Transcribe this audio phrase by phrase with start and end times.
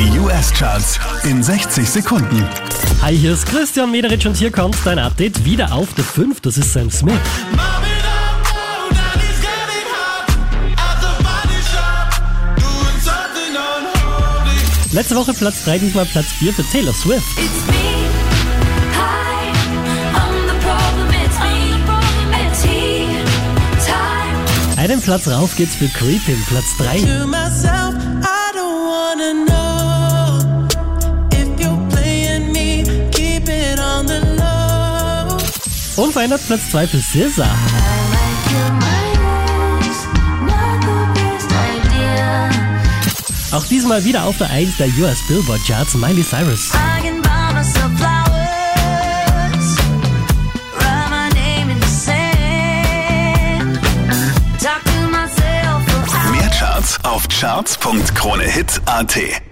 [0.00, 2.48] Die US-Charts in 60 Sekunden.
[3.02, 6.40] Hi, hier ist Christian Mederitsch und hier kommt dein Update wieder auf der 5.
[6.40, 7.20] Das ist Sam Smith.
[14.90, 17.26] Letzte Woche Platz 3, diesmal Platz 4 für Taylor Swift.
[24.78, 27.00] Einen Platz rauf geht's für Creepin, Platz 3.
[36.00, 37.54] Unverändert Platz 2 für SZA.
[43.52, 46.70] Auch diesmal wieder auf der 1 der US Billboard Charts Miley Cyrus.
[56.32, 59.49] Mehr Charts auf charts.kronehit.at